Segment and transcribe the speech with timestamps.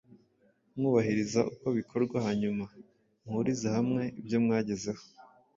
[0.77, 2.65] mwubahiriza uko bikorwa, hanyuma
[3.23, 5.03] muhurize hamwe ibyo mwagezeho.